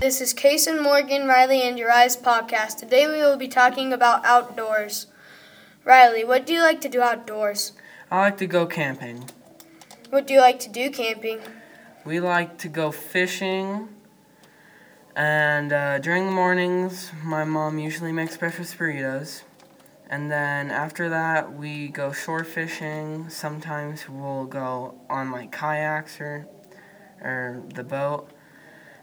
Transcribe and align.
This 0.00 0.20
is 0.20 0.32
Kayson 0.32 0.80
Morgan, 0.80 1.26
Riley, 1.26 1.60
and 1.62 1.76
Uriyah's 1.76 2.16
podcast. 2.16 2.76
Today 2.76 3.08
we 3.08 3.14
will 3.14 3.36
be 3.36 3.48
talking 3.48 3.92
about 3.92 4.24
outdoors. 4.24 5.08
Riley, 5.84 6.22
what 6.22 6.46
do 6.46 6.52
you 6.52 6.62
like 6.62 6.80
to 6.82 6.88
do 6.88 7.02
outdoors? 7.02 7.72
I 8.08 8.20
like 8.20 8.36
to 8.36 8.46
go 8.46 8.64
camping. 8.64 9.28
What 10.10 10.28
do 10.28 10.34
you 10.34 10.40
like 10.40 10.60
to 10.60 10.68
do 10.68 10.88
camping? 10.90 11.40
We 12.04 12.20
like 12.20 12.58
to 12.58 12.68
go 12.68 12.92
fishing. 12.92 13.88
And 15.16 15.72
uh, 15.72 15.98
during 15.98 16.26
the 16.26 16.32
mornings, 16.32 17.10
my 17.24 17.42
mom 17.42 17.80
usually 17.80 18.12
makes 18.12 18.36
breakfast 18.36 18.78
burritos. 18.78 19.42
And 20.08 20.30
then 20.30 20.70
after 20.70 21.08
that, 21.08 21.54
we 21.54 21.88
go 21.88 22.12
shore 22.12 22.44
fishing. 22.44 23.28
Sometimes 23.30 24.08
we'll 24.08 24.46
go 24.46 24.94
on 25.10 25.32
like 25.32 25.50
kayaks 25.50 26.20
or, 26.20 26.46
or 27.20 27.64
the 27.74 27.82
boat. 27.82 28.30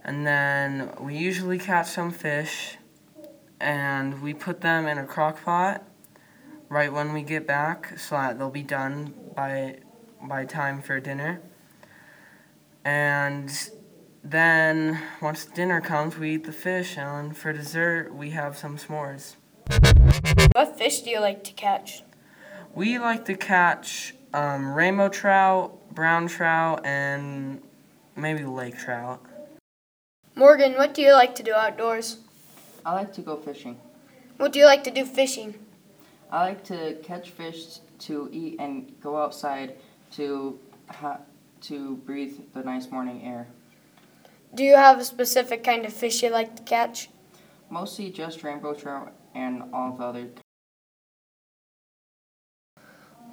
And 0.05 0.25
then 0.25 0.91
we 0.99 1.17
usually 1.17 1.57
catch 1.57 1.87
some 1.87 2.11
fish 2.11 2.77
and 3.59 4.21
we 4.21 4.35
put 4.35 4.61
them 4.61 4.85
in 4.85 4.99
a 4.99 5.05
crock 5.05 5.43
pot 5.43 5.83
right 6.69 6.93
when 6.93 7.11
we 7.11 7.23
get 7.23 7.47
back 7.47 7.97
so 7.97 8.13
that 8.15 8.37
they'll 8.37 8.51
be 8.51 8.61
done 8.61 9.15
by 9.35 9.79
by 10.21 10.45
time 10.45 10.83
for 10.83 10.99
dinner. 10.99 11.41
And 12.83 13.51
then 14.23 15.01
once 15.23 15.45
dinner 15.45 15.81
comes, 15.81 16.17
we 16.17 16.35
eat 16.35 16.43
the 16.43 16.51
fish, 16.51 16.97
and 16.97 17.35
for 17.35 17.51
dessert, 17.51 18.13
we 18.13 18.29
have 18.31 18.57
some 18.57 18.77
s'mores. 18.77 19.35
What 20.51 20.77
fish 20.77 21.01
do 21.01 21.09
you 21.09 21.19
like 21.19 21.43
to 21.45 21.53
catch? 21.53 22.03
We 22.75 22.99
like 22.99 23.25
to 23.25 23.35
catch 23.35 24.13
um, 24.33 24.73
rainbow 24.73 25.09
trout, 25.09 25.93
brown 25.93 26.27
trout, 26.27 26.85
and 26.85 27.63
maybe 28.15 28.45
lake 28.45 28.77
trout. 28.77 29.25
Morgan, 30.37 30.73
what 30.73 30.93
do 30.93 31.01
you 31.01 31.13
like 31.13 31.33
to 31.35 31.43
do 31.43 31.53
outdoors? 31.53 32.17
I 32.85 32.93
like 32.93 33.13
to 33.13 33.21
go 33.21 33.37
fishing. 33.37 33.79
What 34.35 34.51
do 34.51 34.59
you 34.59 34.65
like 34.65 34.83
to 34.83 34.91
do 34.91 35.05
fishing? 35.05 35.55
I 36.29 36.43
like 36.43 36.63
to 36.65 36.95
catch 37.03 37.29
fish 37.29 37.79
to 37.99 38.27
eat 38.33 38.57
and 38.59 38.93
go 39.01 39.15
outside 39.15 39.77
to 40.17 40.59
ha- 40.89 41.21
to 41.61 41.95
breathe 42.05 42.37
the 42.53 42.63
nice 42.63 42.91
morning 42.91 43.23
air. 43.23 43.47
Do 44.53 44.63
you 44.63 44.75
have 44.75 44.99
a 44.99 45.05
specific 45.05 45.63
kind 45.63 45.85
of 45.85 45.93
fish 45.93 46.21
you 46.21 46.29
like 46.29 46.57
to 46.57 46.63
catch? 46.63 47.09
Mostly 47.69 48.09
just 48.09 48.43
rainbow 48.43 48.73
trout 48.73 49.13
and 49.33 49.63
all 49.73 49.93
the 49.93 50.03
other. 50.03 50.27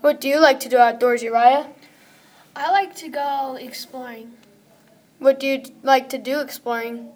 What 0.03 0.21
do 0.21 0.29
you 0.29 0.41
like 0.41 0.61
to 0.61 0.69
do 0.69 0.79
outdoors, 0.79 1.23
Uriyah? 1.23 1.67
I 2.55 2.71
like 2.71 2.95
to 2.97 3.09
go 3.09 3.57
exploring. 3.61 4.33
What 5.23 5.39
do 5.39 5.47
you 5.47 5.63
like 5.85 6.09
to 6.09 6.19
do 6.19 6.41
exploring? 6.41 7.09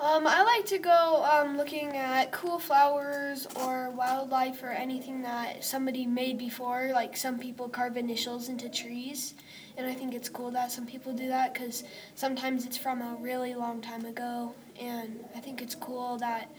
Um, 0.00 0.26
I 0.26 0.42
like 0.42 0.64
to 0.68 0.78
go 0.78 1.22
um, 1.30 1.58
looking 1.58 1.98
at 1.98 2.32
cool 2.32 2.58
flowers 2.58 3.46
or 3.56 3.90
wildlife 3.90 4.62
or 4.62 4.70
anything 4.70 5.20
that 5.20 5.62
somebody 5.62 6.06
made 6.06 6.38
before. 6.38 6.92
Like 6.94 7.14
some 7.14 7.38
people 7.38 7.68
carve 7.68 7.98
initials 7.98 8.48
into 8.48 8.70
trees, 8.70 9.34
and 9.76 9.86
I 9.86 9.92
think 9.92 10.14
it's 10.14 10.30
cool 10.30 10.50
that 10.52 10.72
some 10.72 10.86
people 10.86 11.12
do 11.12 11.28
that 11.28 11.52
because 11.52 11.84
sometimes 12.14 12.64
it's 12.64 12.78
from 12.78 13.02
a 13.02 13.16
really 13.20 13.54
long 13.54 13.82
time 13.82 14.06
ago, 14.06 14.54
and 14.80 15.22
I 15.36 15.40
think 15.40 15.60
it's 15.60 15.74
cool 15.74 16.16
that 16.18 16.50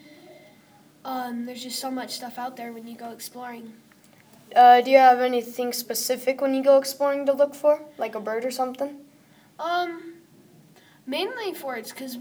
um, 1.03 1.47
there's 1.47 1.63
just 1.63 1.79
so 1.79 1.89
much 1.89 2.11
stuff 2.11 2.37
out 2.37 2.55
there 2.55 2.71
when 2.71 2.85
you 2.85 2.95
go 2.95 3.09
exploring. 3.09 3.73
Uh, 4.55 4.79
do 4.81 4.91
you 4.91 4.99
have 4.99 5.21
anything 5.21 5.73
specific 5.73 6.39
when 6.39 6.53
you 6.53 6.63
go 6.63 6.77
exploring 6.77 7.25
to 7.25 7.33
look 7.33 7.55
for, 7.55 7.81
like 7.97 8.13
a 8.13 8.19
bird 8.19 8.45
or 8.45 8.51
something? 8.51 8.97
Um, 9.57 10.13
mainly 11.05 11.53
for 11.53 11.75
it's 11.75 11.91
because 11.91 12.17